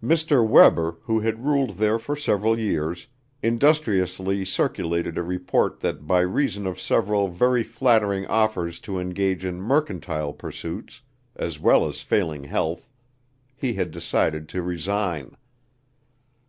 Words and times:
Mr. 0.00 0.46
Webber, 0.46 0.98
who 1.02 1.18
had 1.18 1.44
ruled 1.44 1.70
there 1.70 1.98
for 1.98 2.14
several 2.14 2.56
years, 2.56 3.08
industriously 3.42 4.44
circulated 4.44 5.18
a 5.18 5.24
report 5.24 5.80
that 5.80 6.06
by 6.06 6.20
reason 6.20 6.68
of 6.68 6.80
several 6.80 7.26
very 7.26 7.64
flattering 7.64 8.28
offers 8.28 8.78
to 8.78 9.00
engage 9.00 9.44
in 9.44 9.60
mercantile 9.60 10.32
pursuits, 10.32 11.00
as 11.34 11.58
well 11.58 11.84
as 11.88 12.00
failing 12.00 12.44
health, 12.44 12.92
he 13.56 13.74
had 13.74 13.90
decided 13.90 14.48
to 14.48 14.62
resign. 14.62 15.36